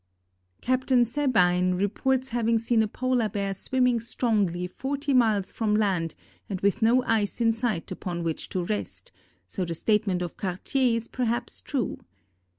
Captain 0.61 1.05
Sabine 1.05 1.75
reports 1.75 2.29
having 2.29 2.57
seen 2.57 2.81
a 2.81 2.87
Polar 2.87 3.29
Bear 3.29 3.53
swimming 3.53 3.99
strongly 3.99 4.65
forty 4.65 5.13
miles 5.13 5.51
from 5.51 5.75
land 5.75 6.15
and 6.49 6.59
with 6.61 6.81
no 6.81 7.03
ice 7.03 7.39
in 7.39 7.51
sight 7.51 7.91
upon 7.91 8.23
which 8.23 8.49
to 8.49 8.63
rest, 8.63 9.11
so 9.47 9.63
the 9.63 9.75
statement 9.75 10.23
of 10.23 10.37
Cartier 10.37 10.95
is 10.95 11.07
perhaps 11.07 11.61
true. 11.61 11.99